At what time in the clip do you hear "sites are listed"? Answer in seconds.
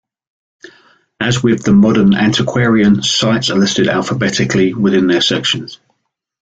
3.03-3.87